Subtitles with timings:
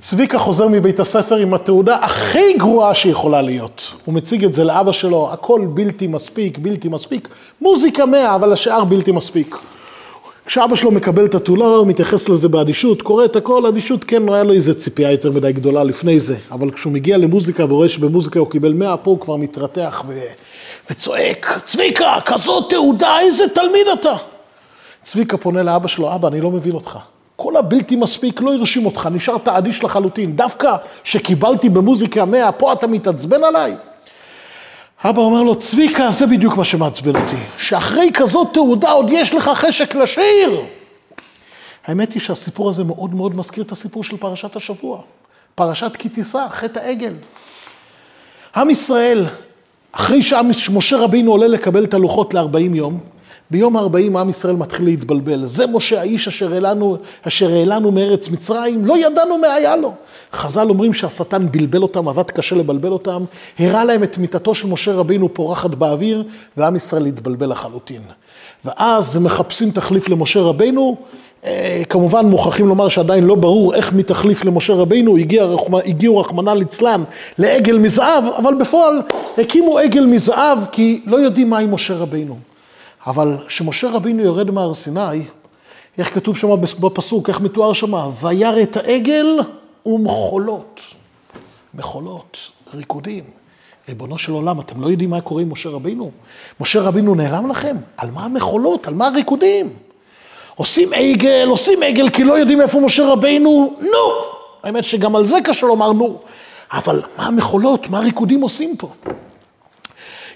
[0.00, 3.92] צביקה חוזר מבית הספר עם התעודה הכי גרועה שיכולה להיות.
[4.04, 7.28] הוא מציג את זה לאבא שלו, הכל בלתי מספיק, בלתי מספיק.
[7.60, 9.56] מוזיקה מאה, אבל השאר בלתי מספיק.
[10.46, 14.34] כשאבא שלו מקבל את התעודה, הוא מתייחס לזה באדישות, קורא את הכל, אדישות, כן, לא
[14.34, 18.40] היה לו איזה ציפייה יותר מדי גדולה לפני זה, אבל כשהוא מגיע למוזיקה ורואה שבמוזיקה
[18.40, 20.20] הוא קיבל מאה, פה הוא כבר מתרתח ו...
[20.90, 24.14] וצועק, צביקה, כזאת תעודה, איזה תלמיד אתה?
[25.02, 26.98] צביקה פונה לאבא שלו, אבא, אני לא מבין אותך.
[27.36, 30.36] כל הבלתי מספיק לא הרשים אותך, נשארת אדיש לחלוטין.
[30.36, 33.76] דווקא שקיבלתי במוזיקה מאה, פה אתה מתעצבן עליי?
[35.04, 39.50] אבא אומר לו, צביקה, זה בדיוק מה שמעצבן אותי, שאחרי כזאת תעודה עוד יש לך
[39.54, 40.62] חשק לשיר.
[41.86, 45.00] האמת היא שהסיפור הזה מאוד מאוד מזכיר את הסיפור של פרשת השבוע.
[45.54, 47.14] פרשת כי תישא, חטא העגל.
[48.56, 49.24] עם ישראל,
[49.92, 50.22] אחרי
[50.52, 53.00] שמשה רבינו עולה לקבל את הלוחות ל-40 יום,
[53.54, 55.44] ביום ה-40 עם ישראל מתחיל להתבלבל.
[55.44, 59.92] זה משה האיש אשר העלנו, אשר העלנו מארץ מצרים, לא ידענו מה היה לו.
[60.32, 63.24] חז"ל אומרים שהשטן בלבל אותם, עבד קשה לבלבל אותם,
[63.58, 66.24] הראה להם את מיתתו של משה רבינו פורחת באוויר,
[66.56, 68.02] ועם ישראל התבלבל לחלוטין.
[68.64, 70.96] ואז הם מחפשים תחליף למשה רבינו,
[71.44, 75.46] אה, כמובן מוכרחים לומר שעדיין לא ברור איך מתחליף למשה רבינו, הגיע,
[75.84, 77.02] הגיעו רחמנא ליצלן
[77.38, 79.02] לעגל מזהב, אבל בפועל
[79.38, 82.53] הקימו עגל מזהב כי לא יודעים מהי משה רבינו.
[83.06, 85.22] אבל כשמשה רבינו יורד מהר סיני,
[85.98, 87.94] איך כתוב שם בפסוק, איך מתואר שם?
[88.20, 89.38] וירא את העגל
[89.86, 90.80] ומחולות.
[91.74, 92.38] מחולות,
[92.74, 93.24] ריקודים.
[93.88, 96.10] ריבונו של עולם, אתם לא יודעים מה קורה עם משה רבינו?
[96.60, 97.76] משה רבינו נעלם לכם?
[97.96, 98.86] על מה המחולות?
[98.86, 99.72] על מה הריקודים?
[100.54, 104.34] עושים עגל, עושים עגל כי לא יודעים איפה משה רבינו, נו!
[104.62, 106.20] האמת שגם על זה קשה לומר נו.
[106.72, 108.88] אבל מה המחולות, מה הריקודים עושים פה?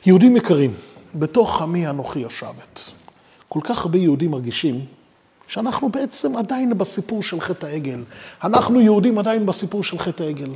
[0.07, 0.71] יהודים יקרים,
[1.15, 2.81] בתוך עמי אנוכי יושבת.
[3.49, 4.85] כל כך הרבה יהודים מרגישים
[5.47, 8.05] שאנחנו בעצם עדיין בסיפור של חטא העגל.
[8.45, 10.51] אנחנו יהודים עדיין בסיפור של חטא העגל.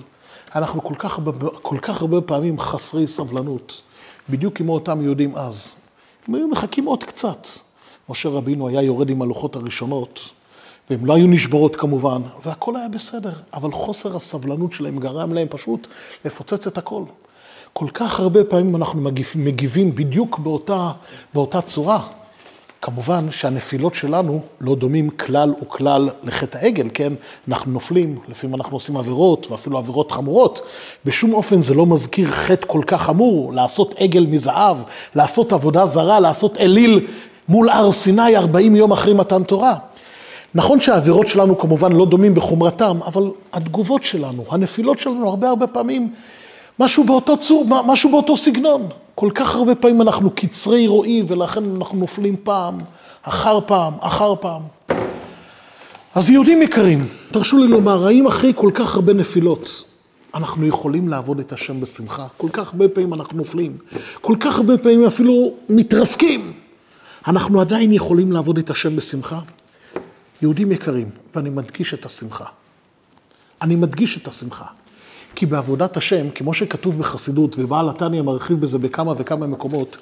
[0.55, 1.20] אנחנו כל כך,
[1.62, 3.83] כל כך הרבה פעמים חסרי סבלנות,
[4.28, 5.75] בדיוק כמו אותם יהודים אז.
[6.28, 7.46] הם היו מחכים עוד קצת.
[8.08, 10.30] משה רבינו היה יורד עם הלוחות הראשונות,
[10.91, 15.86] והן לא היו נשברות כמובן, והכל היה בסדר, אבל חוסר הסבלנות שלהם גרם להם פשוט
[16.24, 17.02] לפוצץ את הכל.
[17.72, 20.90] כל כך הרבה פעמים אנחנו מגיבים בדיוק באותה,
[21.34, 22.00] באותה צורה.
[22.83, 27.12] כמובן שהנפילות שלנו לא דומים כלל וכלל לחטא העגל, כן?
[27.48, 30.61] אנחנו נופלים, לפעמים אנחנו עושים עבירות, ואפילו עבירות חמורות.
[31.05, 34.77] בשום אופן זה לא מזכיר חטא כל כך חמור, לעשות עגל מזהב,
[35.14, 37.06] לעשות עבודה זרה, לעשות אליל
[37.48, 39.74] מול הר סיני 40 יום אחרי מתן תורה.
[40.55, 46.12] נכון שהעבירות שלנו כמובן לא דומים בחומרתם, אבל התגובות שלנו, הנפילות שלנו, הרבה הרבה פעמים
[46.78, 48.88] משהו באותו צור, משהו באותו סגנון.
[49.14, 52.78] כל כך הרבה פעמים אנחנו קצרי רואי, ולכן אנחנו נופלים פעם,
[53.22, 54.62] אחר פעם, אחר פעם.
[56.14, 59.84] אז יהודים יקרים, תרשו לי לומר, האם אחרי כל כך הרבה נפילות,
[60.34, 62.27] אנחנו יכולים לעבוד את השם בשמחה?
[62.36, 63.77] כל כך הרבה פעמים אנחנו נופלים,
[64.20, 66.52] כל כך הרבה פעמים אפילו מתרסקים.
[67.27, 69.38] אנחנו עדיין יכולים לעבוד את השם בשמחה?
[70.42, 72.44] יהודים יקרים, ואני מדגיש את השמחה.
[73.62, 74.64] אני מדגיש את השמחה.
[75.34, 79.98] כי בעבודת השם, כמו שכתוב בחסידות, ובעל התניא מרחיב בזה בכמה וכמה מקומות,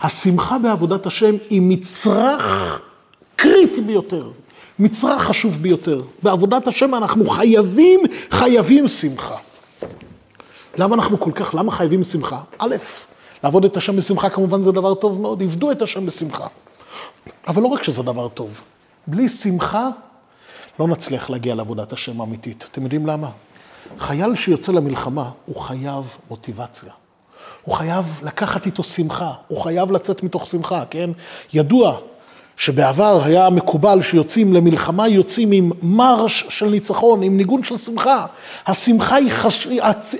[0.00, 2.80] השמחה בעבודת השם היא מצרך
[3.36, 4.30] קריטי ביותר,
[4.78, 6.02] מצרך חשוב ביותר.
[6.22, 8.00] בעבודת השם אנחנו חייבים,
[8.30, 9.36] חייבים שמחה.
[10.76, 12.40] למה אנחנו כל כך, למה חייבים שמחה?
[12.58, 12.76] א',
[13.44, 16.46] לעבוד את השם בשמחה כמובן זה דבר טוב מאוד, עבדו את השם בשמחה.
[17.46, 18.60] אבל לא רק שזה דבר טוב,
[19.06, 19.88] בלי שמחה
[20.80, 22.68] לא נצליח להגיע לעבודת השם האמיתית.
[22.70, 23.30] אתם יודעים למה?
[23.98, 26.92] חייל שיוצא למלחמה, הוא חייב מוטיבציה.
[27.62, 31.10] הוא חייב לקחת איתו שמחה, הוא חייב לצאת מתוך שמחה, כן?
[31.52, 31.98] ידוע
[32.56, 38.26] שבעבר היה מקובל שיוצאים למלחמה, יוצאים עם מרש של ניצחון, עם ניגון של שמחה.
[38.66, 39.68] השמחה היא, חש...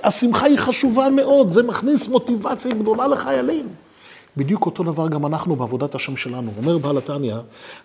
[0.03, 3.82] השמחה היא חשובה מאוד, זה מכניס מוטיבציה גדולה לחיילים.
[4.37, 6.51] בדיוק אותו דבר גם אנחנו בעבודת השם שלנו.
[6.57, 7.35] אומר בעל התניא,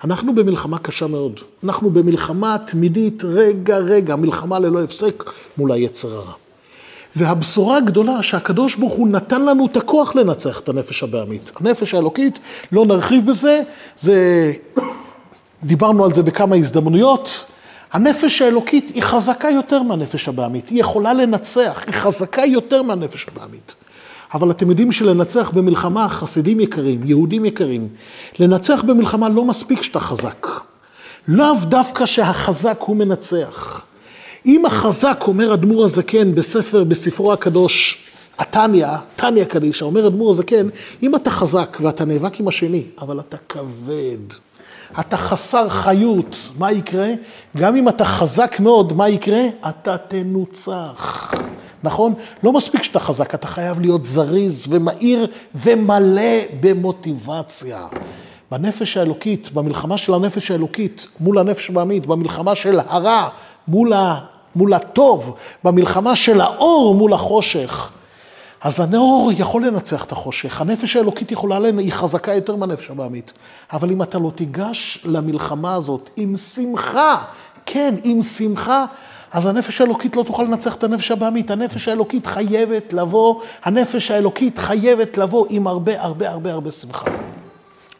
[0.05, 1.41] אנחנו במלחמה קשה מאוד.
[1.65, 5.25] אנחנו במלחמה תמידית, רגע רגע, מלחמה ללא הפסק
[5.57, 6.33] מול היצר הרע.
[7.17, 11.53] והבשורה הגדולה שהקדוש ברוך הוא נתן לנו את הכוח לנצח את הנפש הבעמית.
[11.57, 12.39] הנפש האלוקית,
[12.73, 13.63] לא נרחיב בזה,
[13.99, 14.53] זה...
[15.63, 17.47] דיברנו על זה בכמה הזדמנויות.
[17.93, 23.75] הנפש האלוקית היא חזקה יותר מהנפש הבעמית, היא יכולה לנצח, היא חזקה יותר מהנפש הבעמית.
[24.35, 27.89] אבל אתם יודעים שלנצח במלחמה, חסידים יקרים, יהודים יקרים,
[28.39, 30.47] לנצח במלחמה לא מספיק שאתה חזק.
[31.29, 33.83] לאו דווקא שהחזק הוא מנצח.
[34.47, 37.99] אם החזק, אומר אדמו"ר הזקן בספר, בספרו הקדוש,
[38.39, 40.69] התניא, תניא קדישא, אומר אדמו"ר הזקן,
[41.03, 44.19] אם אתה חזק ואתה נאבק עם השני, אבל אתה כבד,
[45.01, 47.09] אתה חסר חיות, מה יקרה?
[47.57, 49.43] גם אם אתה חזק מאוד, מה יקרה?
[49.69, 51.33] אתה תנוצח.
[51.83, 52.15] נכון?
[52.43, 57.87] לא מספיק שאתה חזק, אתה חייב להיות זריז ומהיר ומלא במוטיבציה.
[58.51, 63.29] בנפש האלוקית, במלחמה של הנפש האלוקית מול הנפש הבעמית, במלחמה של הרע
[63.69, 64.21] מול, ה,
[64.57, 65.35] מול הטוב,
[65.65, 67.91] במלחמה של האור מול החושך.
[68.61, 71.79] אז הנאור יכול לנצח את החושך, הנפש האלוקית יכולה, לנ...
[71.79, 73.33] היא חזקה יותר מהנפש הבעמית.
[73.73, 77.17] אבל אם אתה לא תיגש למלחמה הזאת עם שמחה,
[77.67, 78.85] כן, עם שמחה,
[79.33, 81.51] אז הנפש האלוקית לא תוכל לנצח את הנפש הבעמית.
[81.51, 87.11] הנפש האלוקית חייבת לבוא, הנפש האלוקית חייבת לבוא עם הרבה הרבה הרבה הרבה שמחה.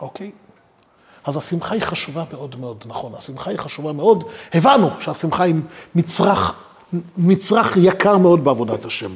[0.01, 0.31] אוקיי?
[1.25, 4.25] אז השמחה היא חשובה מאוד מאוד, נכון, השמחה היא חשובה מאוד.
[4.55, 5.55] הבנו שהשמחה היא
[5.95, 6.55] מצרך,
[7.17, 9.11] מצרך יקר מאוד בעבודת השם.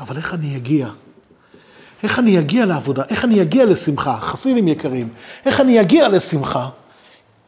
[0.00, 0.88] אבל איך אני אגיע?
[2.02, 3.02] איך אני אגיע לעבודה?
[3.10, 4.18] איך אני אגיע לשמחה?
[4.20, 5.08] חסידים יקרים,
[5.44, 6.68] איך אני אגיע לשמחה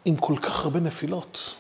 [0.05, 1.55] עם כל כך הרבה נפילות?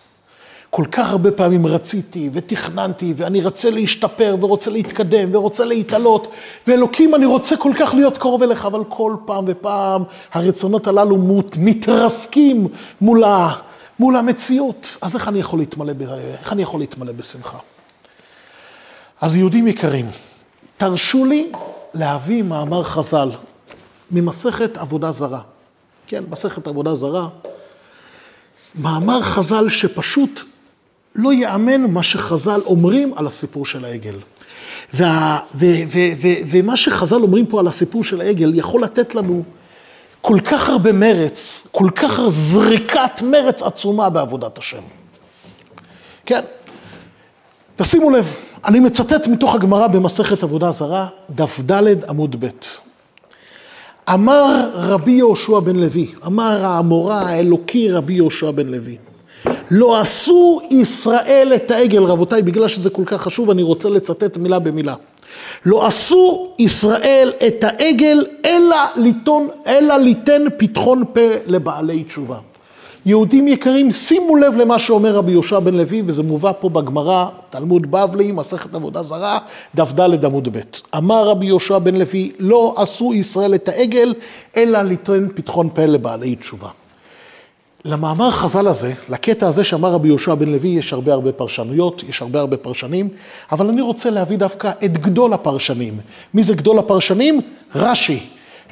[0.71, 6.33] כל כך הרבה פעמים רציתי ותכננתי ואני רוצה להשתפר ורוצה להתקדם ורוצה להתעלות
[6.67, 10.03] ואלוקים אני רוצה כל כך להיות קרוב אליך אבל כל פעם ופעם
[10.33, 11.17] הרצונות הללו
[11.57, 12.69] מתרסקים
[13.01, 13.49] מול, ה,
[13.99, 15.93] מול המציאות אז איך אני יכול להתמלא,
[16.41, 17.59] איך אני יכול להתמלא בשמחה?
[19.21, 20.07] אז יהודים יקרים,
[20.77, 21.53] תרשו לי
[21.95, 23.31] להביא מאמר חז"ל
[24.11, 25.41] ממסכת עבודה זרה.
[26.07, 27.29] כן, מסכת עבודה זרה.
[28.75, 30.41] מאמר חז"ל שפשוט
[31.15, 34.17] לא ייאמן מה שחז"ל אומרים על הסיפור של העגל.
[34.95, 39.43] וה, ו, ו, ו, ומה שחז"ל אומרים פה על הסיפור של העגל יכול לתת לנו
[40.21, 44.83] כל כך הרבה מרץ, כל כך זריקת מרץ עצומה בעבודת השם.
[46.27, 46.41] כן,
[47.77, 48.35] תשימו לב,
[48.65, 52.49] אני מצטט מתוך הגמרא במסכת עבודה זרה, דף ד' עמוד ב'.
[54.13, 58.97] אמר רבי יהושע בן לוי, אמר האמורה האלוקי רבי יהושע בן לוי,
[59.71, 64.59] לא עשו ישראל את העגל, רבותיי, בגלל שזה כל כך חשוב, אני רוצה לצטט מילה
[64.59, 64.95] במילה.
[65.67, 72.39] לא עשו ישראל את העגל, אלא ליתון, אלא ליתן פתחון פה לבעלי תשובה.
[73.07, 77.91] יהודים יקרים, שימו לב למה שאומר רבי יהושע בן לוי, וזה מובא פה בגמרא, תלמוד
[77.91, 79.39] בבלי, מסכת עבודה זרה,
[79.75, 80.61] דף ד' עמוד ב'.
[80.97, 84.15] אמר רבי יהושע בן לוי, לא עשו ישראל את העגל,
[84.57, 86.69] אלא ליתן פתחון פה לבעלי תשובה.
[87.85, 92.23] למאמר חז"ל הזה, לקטע הזה שאמר רבי יהושע בן לוי, יש הרבה הרבה פרשנויות, יש
[92.23, 93.09] הרבה הרבה פרשנים,
[93.53, 96.01] אבל אני רוצה להביא דווקא את גדול הפרשנים.
[96.35, 97.41] מי זה גדול הפרשנים?
[97.75, 98.21] רש"י.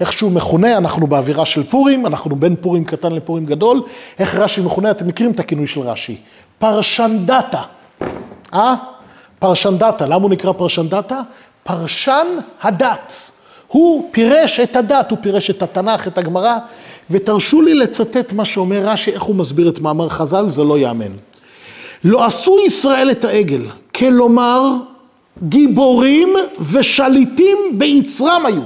[0.01, 3.83] איך שהוא מכונה, אנחנו באווירה של פורים, אנחנו בין פורים קטן לפורים גדול.
[4.19, 6.17] איך רש"י מכונה, אתם מכירים את הכינוי של רש"י.
[6.59, 7.63] פרשנדתה.
[8.55, 8.75] אה?
[9.39, 10.07] פרשנדתה.
[10.07, 11.21] למה הוא נקרא פרשנדתה?
[11.63, 12.27] פרשן
[12.63, 13.31] הדת.
[13.69, 16.59] הוא פירש את הדת, הוא פירש את התנ"ך, את הגמרא,
[17.11, 21.13] ותרשו לי לצטט מה שאומר רש"י, איך הוא מסביר את מאמר חז"ל, זה לא ייאמן.
[22.05, 23.63] לא עשו ישראל את העגל,
[23.95, 24.73] כלומר
[25.43, 26.29] גיבורים
[26.73, 28.63] ושליטים ביצרם היו.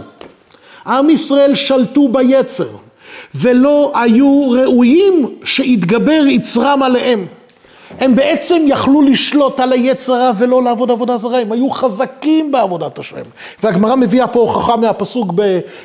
[0.86, 2.68] עם ישראל שלטו ביצר,
[3.34, 7.26] ולא היו ראויים שיתגבר יצרם עליהם.
[8.00, 13.16] הם בעצם יכלו לשלוט על היצרה ולא לעבוד עבודה זרה, הם היו חזקים בעבודת השם.
[13.62, 15.32] והגמרא מביאה פה הוכחה מהפסוק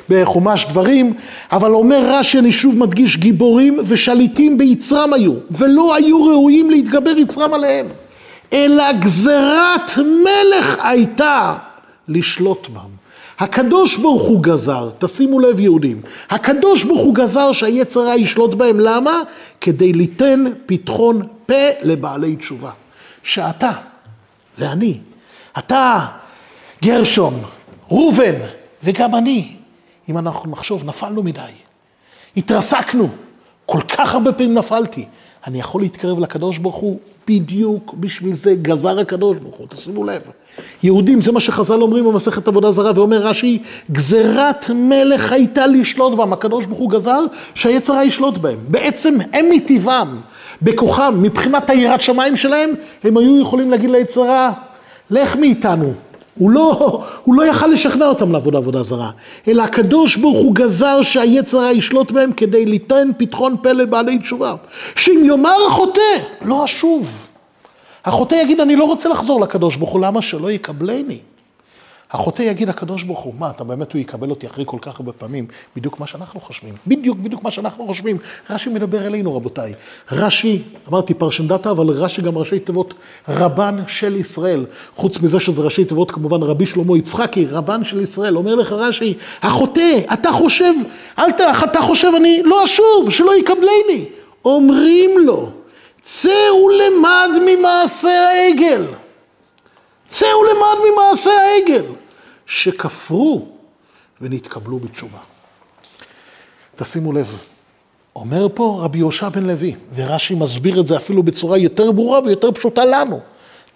[0.08, 1.14] בחומש דברים,
[1.52, 7.54] אבל אומר רש"י, אני שוב מדגיש, גיבורים ושליטים ביצרם היו, ולא היו ראויים להתגבר יצרם
[7.54, 7.86] עליהם,
[8.52, 11.54] אלא גזרת מלך הייתה
[12.08, 12.98] לשלוט בם.
[13.38, 18.80] הקדוש ברוך הוא גזר, תשימו לב יהודים, הקדוש ברוך הוא גזר שהיצר הרע ישלוט בהם,
[18.80, 19.20] למה?
[19.60, 22.70] כדי ליתן פתחון פה לבעלי תשובה.
[23.22, 23.70] שאתה
[24.58, 24.98] ואני,
[25.58, 26.06] אתה,
[26.82, 27.42] גרשון,
[27.90, 28.34] ראובן,
[28.82, 29.52] וגם אני,
[30.08, 31.40] אם אנחנו נחשוב, נפלנו מדי,
[32.36, 33.08] התרסקנו,
[33.66, 35.06] כל כך הרבה פעמים נפלתי.
[35.48, 40.22] אני יכול להתקרב לקדוש ברוך הוא, בדיוק בשביל זה גזר הקדוש ברוך הוא, תשימו לב.
[40.82, 43.58] יהודים, זה מה שחז"ל אומרים במסכת עבודה זרה, ואומר רש"י,
[43.92, 47.20] גזירת מלך הייתה לשלוט בהם, הקדוש ברוך הוא גזר
[47.54, 48.58] שהיצרה ישלוט בהם.
[48.68, 50.16] בעצם הם מטבעם,
[50.62, 52.70] בכוחם, מבחינת היראת שמיים שלהם,
[53.04, 54.52] הם היו יכולים להגיד ליצרה,
[55.10, 55.92] לך מאיתנו,
[56.38, 59.10] הוא לא, הוא לא יכל לשכנע אותם לעבוד עבודה זרה,
[59.48, 64.54] אלא הקדוש ברוך הוא גזר שהיצר הרע ישלוט בהם כדי ליתן פתחון פה לבעלי תשובה.
[64.96, 66.00] שאם יאמר החוטא,
[66.42, 67.28] לא אשוב.
[68.04, 71.18] החוטא יגיד, אני לא רוצה לחזור לקדוש ברוך הוא, למה שלא יקבלני?
[72.10, 75.12] החוטא יגיד הקדוש ברוך הוא, מה, אתה באמת הוא יקבל אותי אחרי כל כך הרבה
[75.12, 75.46] פעמים?
[75.76, 76.74] בדיוק מה שאנחנו חושבים.
[76.86, 78.18] בדיוק, בדיוק מה שאנחנו חושבים.
[78.50, 79.74] רש"י מדבר אלינו, רבותיי.
[80.12, 82.94] רש"י, אמרתי פרשנדתא, אבל רש"י גם ראשי תיבות
[83.28, 84.66] רבן של ישראל.
[84.96, 88.36] חוץ מזה שזה ראשי תיבות, כמובן רבי שלמה יצחקי, רבן של ישראל.
[88.36, 90.74] אומר לך רש"י, החוטא, אתה חושב,
[91.18, 91.40] אל ת...
[91.64, 94.04] אתה חושב, אני לא אשוב, שלא יקבלני.
[94.44, 95.50] אומרים לו,
[96.02, 98.84] צא ולמד ממעשה העגל.
[100.08, 101.84] צא ולמד ממעשה העגל,
[102.48, 103.48] שכפרו
[104.20, 105.18] ונתקבלו בתשובה.
[106.76, 107.38] תשימו לב,
[108.16, 112.52] אומר פה רבי יהושע בן לוי, ורש"י מסביר את זה אפילו בצורה יותר ברורה ויותר
[112.52, 113.20] פשוטה לנו.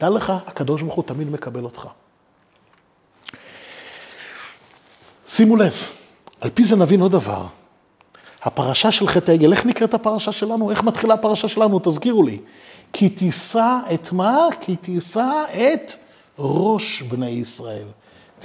[0.00, 1.88] דע לך, הקדוש ברוך הוא תמיד מקבל אותך.
[5.28, 5.74] שימו לב,
[6.40, 7.46] על פי זה נבין עוד דבר.
[8.42, 10.70] הפרשה של חטא העגל, איך נקראת הפרשה שלנו?
[10.70, 11.80] איך מתחילה הפרשה שלנו?
[11.82, 12.38] תזכירו לי.
[12.92, 14.36] כי תישא את מה?
[14.60, 15.92] כי תישא את
[16.38, 17.86] ראש בני ישראל.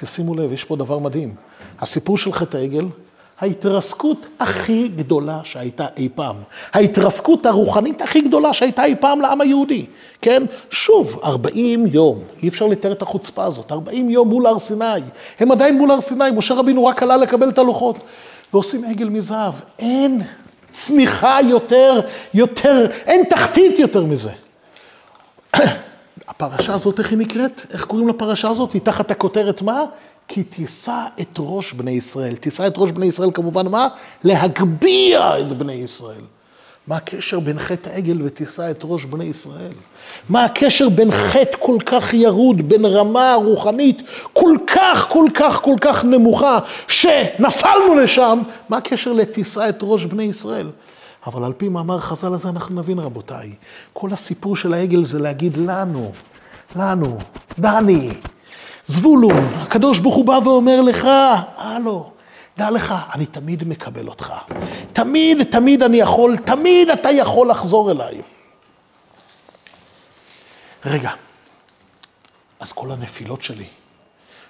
[0.02, 1.36] תשימו לב, יש פה דבר מדהים.
[1.80, 2.86] הסיפור של חטא העגל,
[3.40, 6.36] ההתרסקות הכי גדולה שהייתה אי פעם.
[6.74, 9.86] ההתרסקות הרוחנית הכי גדולה שהייתה אי פעם לעם היהודי.
[10.22, 10.44] כן?
[10.70, 14.86] שוב, 40 יום, אי אפשר לתאר את החוצפה הזאת, 40 יום מול הר סיני.
[15.40, 17.96] הם עדיין מול הר סיני, משה רבינו רק עלה לקבל את הלוחות.
[18.54, 19.54] ועושים עגל מזהב.
[19.80, 20.22] אין
[20.72, 22.00] צמיחה יותר,
[22.34, 24.32] יותר, אין תחתית יותר מזה.
[26.28, 27.62] הפרשה הזאת, איך היא נקראת?
[27.74, 28.74] איך קוראים לפרשה הזאת?
[28.74, 29.84] היא תחת הכותרת מה?
[30.28, 32.36] כי תישא את ראש בני ישראל.
[32.36, 33.88] תישא את ראש בני ישראל כמובן מה?
[34.24, 36.22] להגביה את בני ישראל.
[36.88, 39.72] מה הקשר בין חטא העגל ותישא את ראש בני ישראל?
[40.30, 44.02] מה הקשר בין חטא כל כך ירוד, בין רמה רוחנית
[44.34, 50.24] כל כך, כל כך, כל כך נמוכה, שנפלנו לשם, מה הקשר לתישא את ראש בני
[50.24, 50.68] ישראל?
[51.28, 53.56] אבל על פי מאמר חז"ל הזה אנחנו נבין, רבותיי,
[53.94, 56.12] כל הסיפור של העגל זה להגיד לנו,
[56.76, 57.18] לנו,
[57.60, 58.10] דני,
[58.86, 61.08] זבולון, הקדוש ברוך הוא בא ואומר לך,
[61.58, 62.12] הלו,
[62.58, 64.34] דע לך, אני תמיד מקבל אותך.
[64.94, 68.22] תמיד, תמיד אני יכול, תמיד אתה יכול לחזור אליי.
[70.86, 71.12] רגע,
[72.60, 73.66] אז כל הנפילות שלי,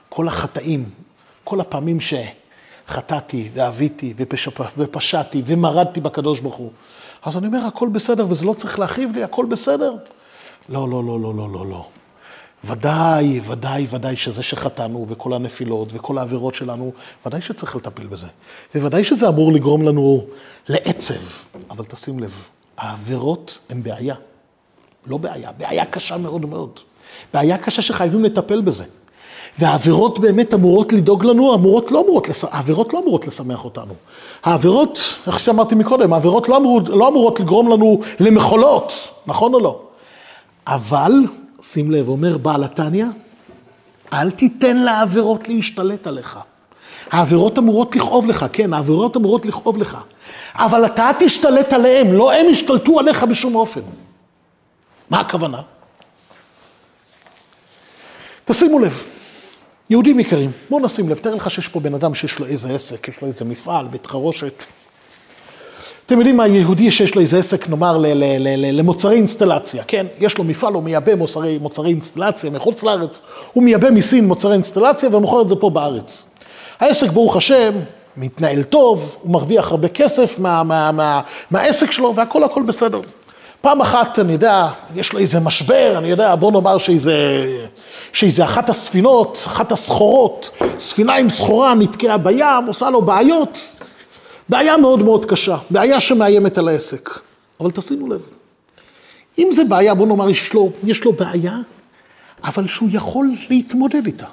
[0.09, 0.89] כל החטאים,
[1.43, 1.99] כל הפעמים
[2.87, 4.13] שחטאתי ועוויתי
[4.77, 6.71] ופשעתי ומרדתי בקדוש ברוך הוא,
[7.23, 9.95] אז אני אומר, הכל בסדר וזה לא צריך להכאיב לי, הכל בסדר.
[10.69, 11.85] לא, לא, לא, לא, לא, לא, לא.
[12.63, 16.91] ודאי, ודאי, ודאי שזה שחטאנו וכל הנפילות וכל העבירות שלנו,
[17.25, 18.27] ודאי שצריך לטפל בזה.
[18.75, 20.25] וודאי שזה אמור לגרום לנו
[20.67, 21.13] לעצב.
[21.71, 24.15] אבל תשים לב, העבירות הן בעיה.
[25.05, 26.79] לא בעיה, בעיה קשה מאוד מאוד.
[27.33, 28.85] בעיה קשה שחייבים לטפל בזה.
[29.59, 32.27] והעבירות באמת אמורות לדאוג לנו, אמורות לא אמורות.
[32.51, 33.93] העבירות לא אמורות לשמח אותנו.
[34.43, 38.93] העבירות, איך שאמרתי מקודם, העבירות לא אמורות, לא אמורות לגרום לנו למחולות,
[39.27, 39.79] נכון או לא?
[40.67, 41.11] אבל
[41.61, 43.05] שים לב, אומר בעל התניא,
[44.13, 46.39] אל תיתן לעבירות להשתלט עליך.
[47.11, 49.97] העבירות אמורות לכאוב לך, כן, העבירות אמורות לכאוב לך.
[50.55, 53.81] אבל אתה תשתלט עליהם, לא הם ישתלטו עליך בשום אופן.
[55.09, 55.61] מה הכוונה?
[58.45, 59.03] תשימו לב,
[59.89, 63.07] יהודים יקרים, בואו נשים לב, תאר לך שיש פה בן אדם שיש לו איזה עסק,
[63.07, 64.63] יש לו איזה מפעל, בית חרושת.
[66.05, 67.97] אתם יודעים מה, יהודי שיש לו איזה עסק, נאמר,
[68.73, 70.05] למוצרי אינסטלציה, כן?
[70.19, 73.21] יש לו מפעל, הוא מייבא מוצרי, מוצרי אינסטלציה מחוץ לארץ,
[73.53, 76.27] הוא מייבא מסין מוצרי אינסטלציה ומוכר את זה פה בארץ.
[76.79, 77.73] העסק, ברוך השם,
[78.17, 83.01] מתנהל טוב, הוא מרוויח הרבה כסף מה, מה, מה, מהעסק שלו, והכל הכל בסדר.
[83.61, 87.45] פעם אחת, אני יודע, יש לו איזה משבר, אני יודע, בוא נאמר שאיזה,
[88.17, 93.59] שאיזה אחת הספינות, אחת הסחורות, ספינה עם סחורה נתקעה בים, עושה לו בעיות,
[94.49, 97.09] בעיה מאוד מאוד קשה, בעיה שמאיימת על העסק.
[97.59, 98.21] אבל תשימו לב,
[99.37, 101.57] אם זה בעיה, בוא נאמר, יש לו, יש לו בעיה,
[102.43, 104.25] אבל שהוא יכול להתמודד איתה.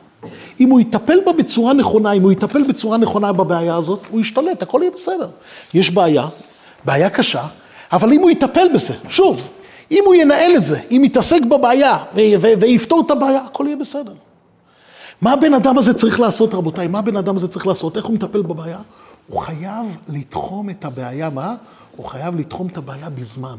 [0.61, 4.63] אם הוא יטפל בה בצורה נכונה, אם הוא יטפל בצורה נכונה בבעיה הזאת, הוא ישתלט,
[4.63, 5.29] הכל יהיה בסדר.
[5.75, 6.27] יש בעיה,
[6.85, 7.43] בעיה קשה,
[7.93, 9.51] אבל אם הוא יטפל בזה, שוב,
[9.91, 11.99] אם הוא ינהל את זה, אם יתעסק בבעיה
[12.61, 14.13] ויפתור את הבעיה, הכל יהיה בסדר.
[15.21, 16.87] מה הבן אדם הזה צריך לעשות, רבותיי?
[16.87, 17.97] מה הבן אדם הזה צריך לעשות?
[17.97, 18.79] איך הוא מטפל בבעיה?
[19.29, 21.55] הוא חייב לתחום את הבעיה, מה?
[21.97, 23.57] הוא חייב לתחום את הבעיה בזמן.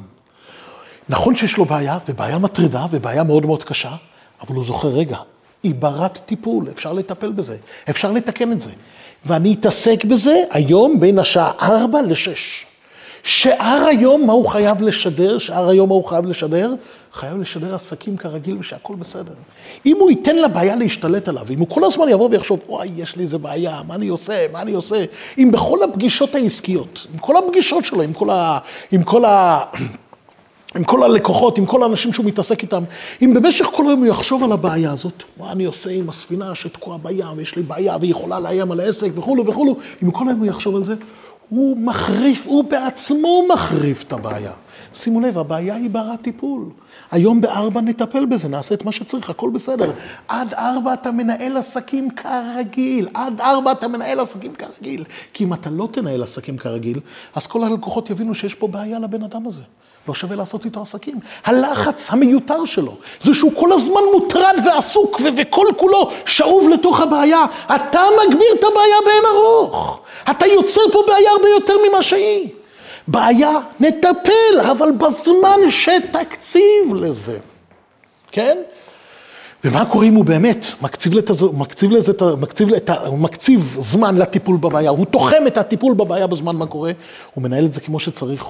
[1.09, 3.95] נכון שיש לו בעיה, ובעיה מטרידה, ובעיה מאוד מאוד קשה,
[4.41, 5.17] אבל הוא זוכר, רגע,
[5.63, 7.57] היא ברת טיפול, אפשר לטפל בזה,
[7.89, 8.71] אפשר לתקן את זה.
[9.25, 12.65] ואני אתעסק בזה היום בין השעה 4 ל-6.
[13.25, 15.37] שאר היום, מה הוא חייב לשדר?
[15.37, 16.73] שאר היום, מה הוא חייב לשדר?
[17.13, 19.33] חייב לשדר עסקים כרגיל ושהכול בסדר.
[19.85, 23.23] אם הוא ייתן לבעיה להשתלט עליו, אם הוא כל הזמן יבוא ויחשוב, וואי, יש לי
[23.23, 25.05] איזה בעיה, מה אני עושה, מה אני עושה,
[25.37, 28.57] אם בכל הפגישות העסקיות, עם כל הפגישות שלו, עם כל ה...
[28.91, 29.63] עם כל ה...
[30.75, 32.83] עם כל הלקוחות, עם כל האנשים שהוא מתעסק איתם,
[33.21, 36.97] אם במשך כל היום הוא יחשוב על הבעיה הזאת, מה אני עושה עם הספינה שתקועה
[36.97, 40.47] בים, ויש לי בעיה והיא יכולה לאיים על העסק וכולו וכולו, אם כל היום הוא
[40.47, 40.93] יחשוב על זה,
[41.49, 44.51] הוא מחריף, הוא בעצמו מחריף את הבעיה.
[44.93, 46.69] שימו לב, הבעיה היא ברת טיפול.
[47.11, 49.91] היום בארבע נטפל בזה, נעשה את מה שצריך, הכל בסדר.
[50.27, 55.03] עד ארבע אתה מנהל עסקים כרגיל, עד ארבע אתה מנהל עסקים כרגיל.
[55.33, 56.99] כי אם אתה לא תנהל עסקים כרגיל,
[57.35, 59.63] אז כל הלקוחות יבינו שיש פה בעיה לבן אדם הזה.
[60.07, 61.19] לא שווה לעשות איתו עסקים.
[61.45, 67.45] הלחץ המיותר שלו, זה שהוא כל הזמן מוטרד ועסוק וכל כולו שאוב לתוך הבעיה.
[67.65, 70.01] אתה מגביר את הבעיה באין ארוך.
[70.31, 72.49] אתה יוצר פה בעיה הרבה יותר ממה שהיא.
[73.07, 77.37] בעיה, נטפל, אבל בזמן שתקציב לזה.
[78.31, 78.57] כן?
[79.63, 81.43] ומה קורה אם הוא באמת מקציב, לתז...
[81.43, 82.89] מקציב, לזה, מקציב, לת...
[83.17, 86.91] מקציב זמן לטיפול בבעיה, הוא תוחם את הטיפול בבעיה בזמן מה קורה,
[87.33, 88.45] הוא מנהל את זה כמו שצריך,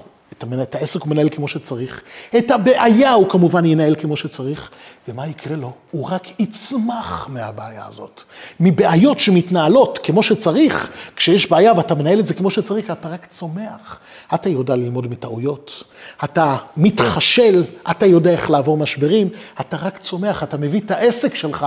[0.62, 2.02] את, העסק הוא מנהל כמו שצריך,
[2.38, 4.70] את הבעיה הוא כמובן ינהל כמו שצריך,
[5.08, 5.72] ומה יקרה לו?
[5.92, 8.24] הוא רק יצמח מהבעיה הזאת.
[8.60, 14.00] מבעיות שמתנהלות כמו שצריך, כשיש בעיה ואתה מנהל את זה כמו שצריך, אתה רק צומח.
[14.34, 15.84] אתה יודע ללמוד מטעויות,
[16.24, 21.66] אתה מתחשל, אתה יודע איך לעבור משברים, אתה רק צומח, אתה מביא את העסק שלך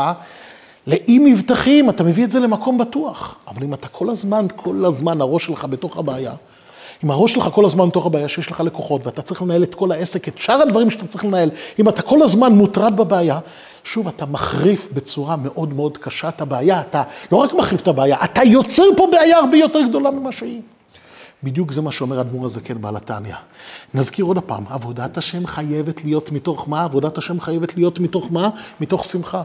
[0.86, 3.38] לאי מבטחים, אתה מביא את זה למקום בטוח.
[3.48, 6.34] אבל אם אתה כל הזמן, כל הזמן הראש שלך בתוך הבעיה,
[7.04, 9.92] אם הראש שלך כל הזמן בתוך הבעיה שיש לך לקוחות ואתה צריך לנהל את כל
[9.92, 13.38] העסק, את שאר הדברים שאתה צריך לנהל, אם אתה כל הזמן מוטרד בבעיה,
[13.84, 17.02] שוב, אתה מחריף בצורה מאוד מאוד קשה את הבעיה, אתה
[17.32, 20.60] לא רק מחריף את הבעיה, אתה יוצר פה בעיה הרבה יותר גדולה ממה שהיא.
[21.42, 23.34] בדיוק זה מה שאומר אדמו"ר הזקן בעל התניא.
[23.94, 26.84] נזכיר עוד פעם, עבודת השם חייבת להיות מתוך מה?
[26.84, 28.48] עבודת השם חייבת להיות מתוך מה?
[28.80, 29.42] מתוך שמחה.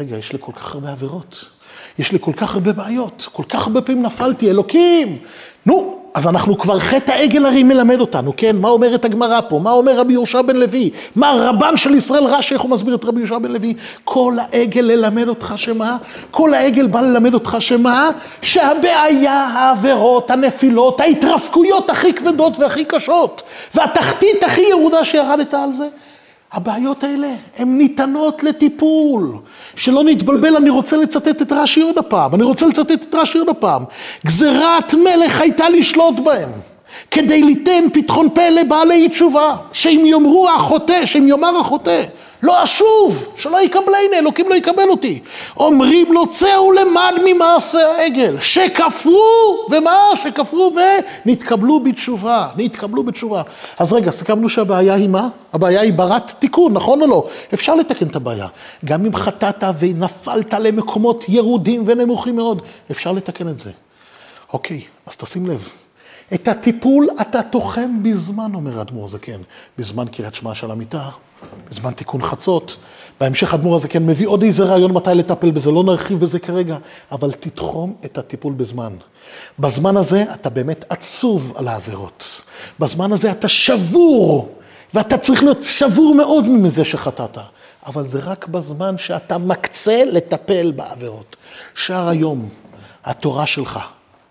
[0.00, 1.44] רגע, יש לי כל כך הרבה עבירות,
[1.98, 5.18] יש לי כל כך הרבה בעיות, כל כך הרבה פעמים נפלתי, אלוקים,
[5.66, 8.56] נו, אז אנחנו כבר חטא העגל הרי מלמד אותנו, כן?
[8.56, 9.58] מה אומרת הגמרא פה?
[9.58, 10.90] מה אומר רבי יהושע בן לוי?
[11.16, 13.74] מה רבן של ישראל רש"י, איך הוא מסביר את רבי יהושע בן לוי?
[14.04, 15.96] כל העגל ללמד אותך שמה?
[16.30, 18.10] כל העגל בא ללמד אותך שמה?
[18.42, 23.42] שהבעיה, העבירות, הנפילות, ההתרסקויות הכי כבדות והכי קשות,
[23.74, 25.88] והתחתית הכי ירודה שירדת על זה,
[26.52, 29.36] הבעיות האלה הן ניתנות לטיפול.
[29.76, 32.34] שלא נתבלבל, אני רוצה לצטט את רש"י עוד הפעם.
[32.34, 33.84] אני רוצה לצטט את רש"י עוד הפעם.
[34.26, 36.48] גזירת מלך הייתה לשלוט בהם.
[37.10, 39.56] כדי ליתן פתחון פה לבעלי תשובה.
[39.72, 42.02] שאם יאמרו החוטא, שאם יאמר החוטא,
[42.42, 45.20] לא אשוב, שלא יקבלני, אלוקים לא יקבל אותי.
[45.56, 49.96] אומרים לו, צאו למד ממעשה העגל, שכפרו, ומה?
[50.14, 50.72] שכפרו
[51.26, 53.42] ונתקבלו בתשובה, נתקבלו בתשובה.
[53.78, 55.28] אז רגע, סיכמנו שהבעיה היא מה?
[55.52, 57.28] הבעיה היא ברת תיקון, נכון או לא?
[57.54, 58.46] אפשר לתקן את הבעיה.
[58.84, 63.70] גם אם חטאת ונפלת למקומות ירודים ונמוכים מאוד, אפשר לתקן את זה.
[64.52, 65.68] אוקיי, אז תשים לב.
[66.34, 69.40] את הטיפול אתה תוחם בזמן, אומר האדמו"ר זקן,
[69.78, 71.08] בזמן קריאת שמע של המיטה,
[71.70, 72.76] בזמן תיקון חצות.
[73.20, 76.76] בהמשך האדמו"ר הזה כן מביא עוד איזה רעיון מתי לטפל בזה, לא נרחיב בזה כרגע,
[77.12, 78.92] אבל תתחום את הטיפול בזמן.
[79.58, 82.42] בזמן הזה אתה באמת עצוב על העבירות.
[82.80, 84.48] בזמן הזה אתה שבור,
[84.94, 87.38] ואתה צריך להיות שבור מאוד מזה שחטאת.
[87.86, 91.36] אבל זה רק בזמן שאתה מקצה לטפל בעבירות.
[91.74, 92.48] שער היום,
[93.04, 93.78] התורה שלך,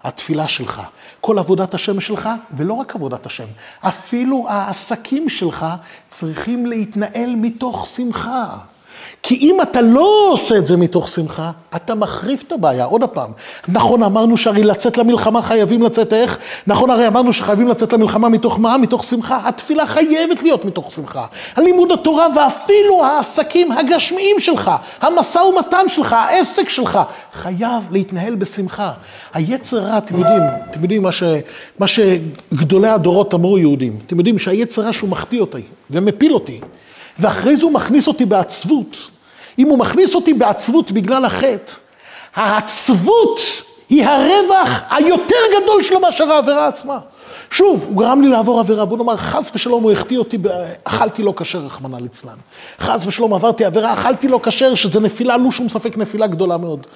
[0.04, 0.82] התפילה שלך,
[1.22, 3.48] כל עבודת השם שלך, ולא רק עבודת השם,
[3.82, 5.66] אפילו העסקים שלך
[6.10, 8.58] צריכים להתנהל מתוך שמחה.
[9.24, 12.86] כי אם אתה לא עושה את זה מתוך שמחה, אתה מחריף את הבעיה.
[12.86, 13.32] עוד פעם,
[13.68, 16.38] נכון אמרנו שהרי לצאת למלחמה חייבים לצאת איך?
[16.68, 18.78] נכון הרי אמרנו שחייבים לצאת למלחמה מתוך מה?
[18.78, 19.40] מתוך שמחה.
[19.46, 21.26] התפילה חייבת להיות מתוך שמחה.
[21.56, 24.72] הלימוד התורה ואפילו העסקים הגשמיים שלך,
[25.02, 27.00] המשא ומתן שלך, העסק שלך,
[27.34, 28.92] חייב להתנהל בשמחה.
[29.34, 31.24] היצר רע, אתם יודעים, אתם יודעים מה, ש,
[31.80, 36.60] מה שגדולי הדורות אמרו יהודים, אתם יודעים שהיצר רע שהוא מחטיא אותי ומפיל אותי.
[37.20, 38.98] ואחרי זה הוא מכניס אותי בעצבות.
[39.60, 41.74] אם הוא מכניס אותי בעצבות בגלל החטא,
[42.36, 43.40] העצבות
[43.90, 47.00] היא הרווח היותר גדול שלו מאשר העבירה עצמה.
[47.50, 50.38] שוב, הוא גרם לי לעבור עבירה, בוא נאמר, חס ושלום הוא החטיא אותי,
[50.84, 52.36] אכלתי לא כשר, רחמנא ליצלן.
[52.80, 56.88] חס ושלום עברתי עבירה, אכלתי לא כשר, שזה נפילה, לא שום ספק נפילה גדולה מאוד.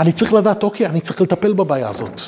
[0.00, 2.20] אני צריך לדעת, אוקיי, אני צריך לטפל בבעיה הזאת.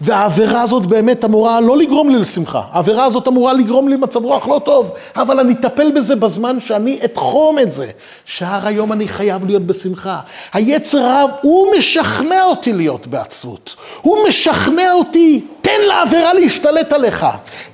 [0.00, 4.46] והעבירה הזאת באמת אמורה לא לגרום לי לשמחה, העבירה הזאת אמורה לגרום לי מצב רוח
[4.48, 7.90] לא טוב, אבל אני אטפל בזה בזמן שאני אתחום את זה.
[8.24, 10.20] שער היום אני חייב להיות בשמחה.
[10.52, 13.76] היצר רב, הוא משכנע אותי להיות בעצבות.
[14.02, 17.26] הוא משכנע אותי, תן לעבירה להשתלט עליך.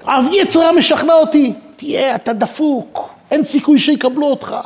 [0.07, 4.57] היצר רב משכנע אותי, תהיה, אתה דפוק, אין סיכוי שיקבלו אותך.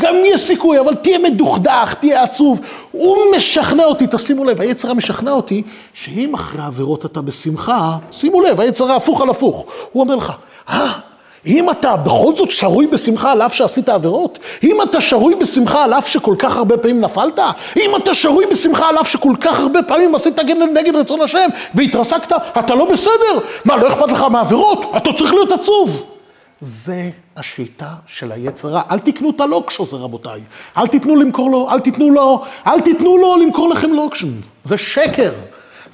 [0.00, 2.60] גם אם יש סיכוי, אבל תהיה מדוכדך, תהיה עצוב.
[2.90, 5.62] הוא משכנע אותי, תשימו לב, היצר משכנע אותי,
[5.94, 9.64] שאם אחרי עבירות אתה בשמחה, שימו לב, היצר הפוך על הפוך.
[9.92, 10.32] הוא אומר לך,
[10.68, 10.92] אה,
[11.46, 15.92] אם אתה בכל זאת שרוי בשמחה על אף שעשית עבירות, אם אתה שרוי בשמחה על
[15.92, 17.38] אף שכל כך הרבה פעמים נפלת,
[17.76, 20.38] אם אתה שרוי בשמחה על אף שכל כך הרבה פעמים עשית
[20.74, 23.38] נגד רצון השם והתרסקת, אתה לא בסדר.
[23.64, 24.86] מה, לא אכפת לך מעבירות?
[24.96, 26.13] אתה צריך להיות עצוב.
[26.64, 28.82] זה השיטה של היצר רע.
[28.90, 30.40] אל תקנו את הלוקשו זה רבותיי.
[30.76, 34.32] אל תיתנו למכור לו, אל תיתנו לו, אל תיתנו לו למכור לכם לוקשן.
[34.62, 35.32] זה שקר.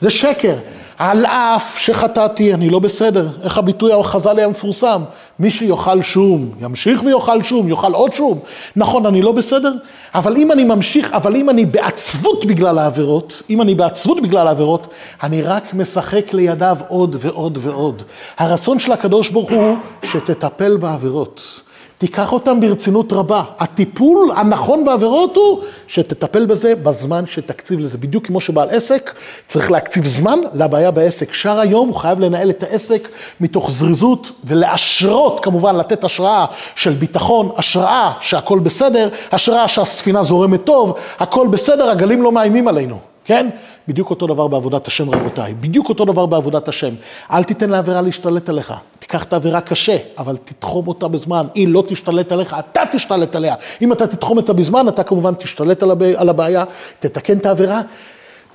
[0.01, 0.57] זה שקר.
[0.99, 3.29] על אף שחטאתי, אני לא בסדר.
[3.43, 5.03] איך הביטוי החז"לי המפורסם?
[5.41, 8.39] מי שיאכל שום, ימשיך ויאכל שום, יאכל עוד שום.
[8.77, 9.73] נכון, אני לא בסדר,
[10.15, 14.87] אבל אם אני ממשיך, אבל אם אני בעצבות בגלל העבירות, אם אני בעצבות בגלל העבירות,
[15.23, 18.03] אני רק משחק לידיו עוד ועוד ועוד.
[18.39, 21.61] הרצון של הקדוש ברוך הוא שתטפל בעבירות.
[22.01, 23.43] תיקח אותם ברצינות רבה.
[23.59, 27.99] הטיפול הנכון בעבירות הוא שתטפל בזה בזמן שתקציב לזה.
[27.99, 29.15] בדיוק כמו שבעל עסק
[29.47, 31.33] צריך להקציב זמן לבעיה בעסק.
[31.33, 33.09] שאר היום הוא חייב לנהל את העסק
[33.41, 40.95] מתוך זריזות ולהשרות, כמובן, לתת השראה של ביטחון, השראה שהכל בסדר, השראה שהספינה זורמת טוב,
[41.19, 42.99] הכל בסדר, הגלים לא מאיימים עלינו,
[43.31, 43.49] כן?
[43.89, 46.95] בדיוק אותו דבר בעבודת השם רבותיי, בדיוק אותו דבר בעבודת השם.
[47.31, 51.85] אל תיתן לעבירה להשתלט עליך, תיקח את העבירה קשה, אבל תתחום אותה בזמן, היא לא
[51.89, 53.55] תשתלט עליך, אתה תשתלט עליה.
[53.83, 55.83] אם אתה תתחום אותה בזמן, אתה כמובן תשתלט
[56.17, 56.65] על הבעיה,
[57.01, 57.81] תתקן את העבירה,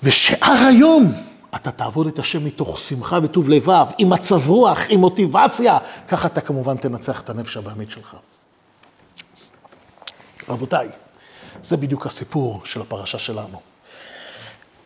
[0.03, 1.11] ושאר היום
[1.55, 6.41] אתה תעבוד את השם מתוך שמחה וטוב לבב, עם מצב רוח, עם מוטיבציה, ככה אתה
[6.41, 8.15] כמובן תנצח את הנפש הבעמית שלך.
[10.49, 10.88] רבותיי,
[11.63, 13.74] זה בדיוק הסיפור של הפרשה שלנו.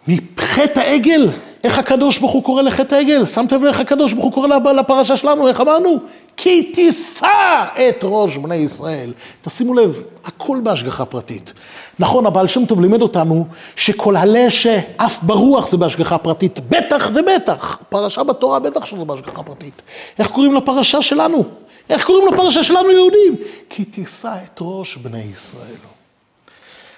[0.07, 1.29] מחטא העגל,
[1.63, 3.25] איך הקדוש ברוך הוא קורא לחטא העגל?
[3.25, 5.97] שמתם לב איך הקדוש ברוך הוא קורא לפרשה שלנו, איך אמרנו?
[6.37, 9.13] כי תישא את ראש בני ישראל.
[9.41, 11.53] תשימו לב, הכל בהשגחה פרטית.
[11.99, 17.79] נכון, הבעל שם טוב לימד אותנו שכל הלה שאף ברוח זה בהשגחה פרטית, בטח ובטח.
[17.89, 19.81] פרשה בתורה בטח שזה בהשגחה פרטית.
[20.19, 21.43] איך קוראים לפרשה שלנו?
[21.89, 23.35] איך קוראים לפרשה שלנו יהודים?
[23.69, 25.98] כי תישא את ראש בני ישראל.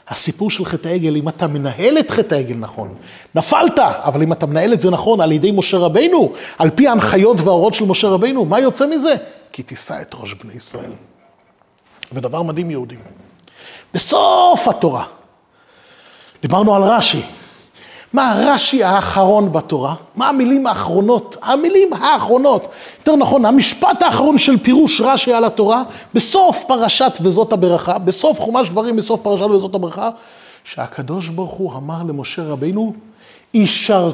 [0.07, 2.95] הסיפור של חטא העגל, אם אתה מנהל את חטא העגל נכון,
[3.35, 7.41] נפלת, אבל אם אתה מנהל את זה נכון על ידי משה רבינו, על פי ההנחיות
[7.41, 9.15] והאורות של משה רבינו, מה יוצא מזה?
[9.51, 10.91] כי תישא את ראש בני ישראל.
[12.11, 12.99] ודבר מדהים יהודים.
[13.93, 15.03] בסוף התורה,
[16.41, 17.21] דיברנו על רש"י,
[18.13, 19.95] מה הרש"י האחרון בתורה?
[20.15, 21.37] מה המילים האחרונות?
[21.41, 22.67] המילים האחרונות.
[22.99, 28.69] יותר נכון, המשפט האחרון של פירוש רש"י על התורה, בסוף פרשת וזאת הברכה, בסוף חומש
[28.69, 30.09] דברים, בסוף פרשת וזאת הברכה,
[30.63, 32.93] שהקדוש ברוך הוא אמר למשה רבינו,
[33.53, 34.11] יישר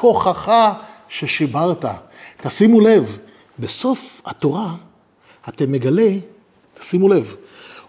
[0.00, 0.52] כוחך
[1.08, 1.84] ששיברת.
[2.40, 3.18] תשימו לב,
[3.58, 4.68] בסוף התורה
[5.48, 6.12] אתם מגלה,
[6.74, 7.34] תשימו לב,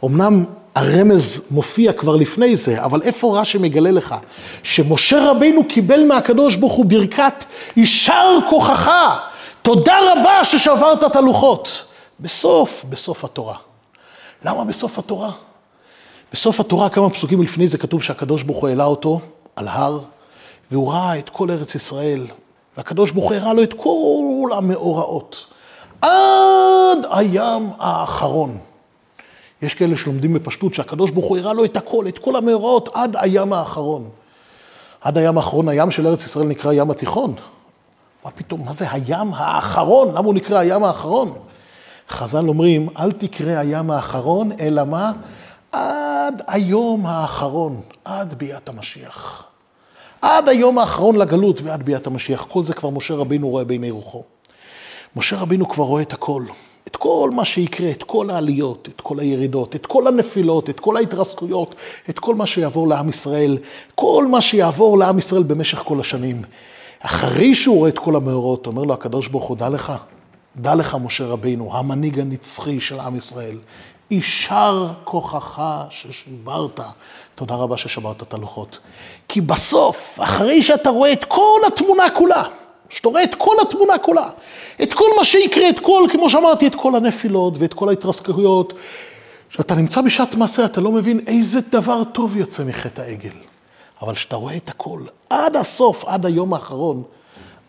[0.06, 0.44] אמנם
[0.78, 4.16] הרמז מופיע כבר לפני זה, אבל איפה רש"י מגלה לך?
[4.64, 8.92] שמשה רבינו קיבל מהקדוש ברוך הוא ברכת יישר כוחך,
[9.62, 11.86] תודה רבה ששברת את הלוחות.
[12.20, 13.56] בסוף, בסוף התורה.
[14.46, 15.32] למה בסוף התורה?
[16.34, 19.20] בסוף התורה, כמה פסוקים לפני זה כתוב שהקדוש ברוך הוא העלה אותו
[19.56, 20.00] על הר,
[20.72, 22.28] והוא ראה את כל ארץ ישראל,
[22.78, 25.46] והקדוש ברוך הוא הראה לו את כל המאורעות,
[26.02, 28.58] עד הים האחרון.
[29.62, 33.16] יש כאלה שלומדים בפשטות שהקדוש ברוך הוא הראה לו את הכל, את כל המאורעות עד
[33.20, 34.10] הים האחרון.
[35.02, 37.34] עד הים האחרון, הים של ארץ ישראל נקרא ים התיכון.
[38.26, 40.08] מה פתאום, מה זה הים האחרון?
[40.10, 41.34] למה הוא נקרא הים האחרון?
[42.10, 45.12] חז"ל אומרים, אל תקרא הים האחרון, אלא מה?
[45.72, 49.46] עד היום האחרון, עד ביאת המשיח.
[50.22, 52.46] עד היום האחרון לגלות ועד ביאת המשיח.
[52.50, 54.24] כל זה כבר משה רבינו רואה בעיני רוחו.
[55.16, 56.46] משה רבינו כבר רואה את הכל.
[56.88, 60.98] את כל מה שיקרה, את כל העליות, את כל הירידות, את כל הנפילות, את כל
[60.98, 61.76] ההתרסקויות,
[62.10, 63.58] את כל מה שיעבור לעם ישראל,
[63.96, 66.42] כל מה שיעבור לעם ישראל במשך כל השנים.
[67.00, 69.94] אחרי שהוא רואה את כל המאורות, אומר לו הקדוש ברוך הוא, דע לך,
[70.56, 73.58] דע לך משה רבינו, המנהיג הנצחי של עם ישראל,
[74.12, 76.80] יישר כוחך ששיברת.
[77.36, 78.80] תודה רבה ששברת את הלוחות.
[79.28, 82.44] כי בסוף, אחרי שאתה רואה את כל התמונה כולה,
[82.90, 84.30] שאתה רואה את כל התמונה כולה,
[84.84, 88.74] את כל מה שיקרה, את כל, כמו שאמרתי, את כל הנפילות ואת כל ההתרסקויות.
[89.50, 93.30] כשאתה נמצא בשעת מעשה, אתה לא מבין איזה דבר טוב יוצא מחטא העגל.
[94.02, 97.04] אבל כשאתה רואה את הכל, עד הסוף, עד היום האחרון,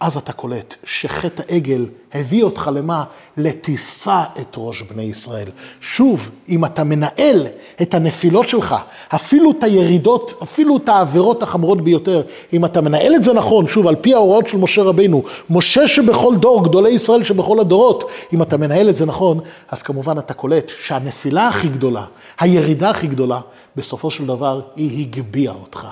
[0.01, 3.05] אז אתה קולט שחטא העגל הביא אותך למה?
[3.37, 5.49] לתישא את ראש בני ישראל.
[5.81, 7.47] שוב, אם אתה מנהל
[7.83, 8.75] את הנפילות שלך,
[9.15, 13.87] אפילו את הירידות, אפילו את העבירות החמורות ביותר, אם אתה מנהל את זה נכון, שוב,
[13.87, 18.57] על פי ההוראות של משה רבינו, משה שבכל דור, גדולי ישראל שבכל הדורות, אם אתה
[18.57, 22.05] מנהל את זה נכון, אז כמובן אתה קולט שהנפילה הכי גדולה,
[22.41, 23.41] הירידה הכי גדולה,
[23.77, 25.87] בסופו של דבר היא הגביהה אותך.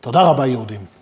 [0.00, 0.99] תודה רבה יהודים.